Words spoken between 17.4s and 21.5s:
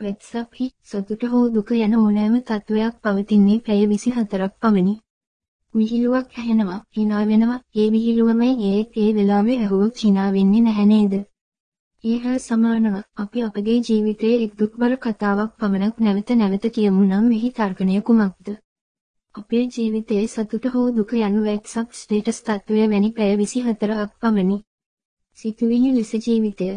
තර්කණය කුමක්ද? අපේ ජීවිතයේ සතුට හෝ දුක යනු